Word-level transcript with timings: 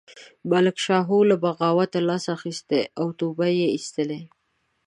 ملک 0.51 0.77
شاهو 0.85 1.17
له 1.29 1.35
بغاوته 1.43 1.99
لاس 2.09 2.25
اخیستی 2.37 2.81
او 2.99 3.07
توبه 3.19 3.47
یې 3.59 3.67
ایستلې. 3.75 4.21